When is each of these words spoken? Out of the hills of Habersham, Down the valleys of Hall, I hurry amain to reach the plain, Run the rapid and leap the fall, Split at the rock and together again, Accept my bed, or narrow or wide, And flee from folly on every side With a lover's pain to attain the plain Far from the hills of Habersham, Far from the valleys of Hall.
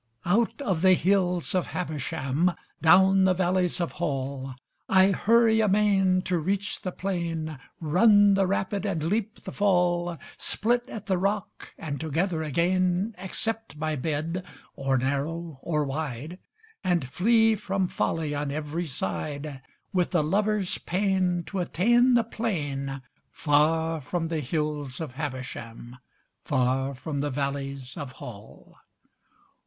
Out 0.25 0.63
of 0.63 0.81
the 0.81 0.93
hills 0.95 1.53
of 1.53 1.67
Habersham, 1.67 2.53
Down 2.81 3.25
the 3.25 3.35
valleys 3.35 3.79
of 3.79 3.91
Hall, 3.91 4.55
I 4.89 5.11
hurry 5.11 5.61
amain 5.61 6.23
to 6.23 6.39
reach 6.39 6.81
the 6.81 6.91
plain, 6.91 7.59
Run 7.79 8.33
the 8.33 8.47
rapid 8.47 8.83
and 8.83 9.03
leap 9.03 9.41
the 9.43 9.51
fall, 9.51 10.17
Split 10.37 10.89
at 10.89 11.05
the 11.05 11.19
rock 11.19 11.75
and 11.77 12.01
together 12.01 12.41
again, 12.41 13.13
Accept 13.19 13.77
my 13.77 13.95
bed, 13.95 14.43
or 14.75 14.97
narrow 14.97 15.59
or 15.61 15.83
wide, 15.83 16.39
And 16.83 17.07
flee 17.07 17.53
from 17.55 17.87
folly 17.87 18.33
on 18.33 18.51
every 18.51 18.87
side 18.87 19.61
With 19.93 20.15
a 20.15 20.23
lover's 20.23 20.79
pain 20.79 21.43
to 21.43 21.59
attain 21.59 22.15
the 22.15 22.23
plain 22.23 23.03
Far 23.29 24.01
from 24.01 24.29
the 24.29 24.39
hills 24.39 24.99
of 24.99 25.11
Habersham, 25.13 25.97
Far 26.43 26.95
from 26.95 27.19
the 27.19 27.29
valleys 27.29 27.95
of 27.97 28.13
Hall. 28.13 28.77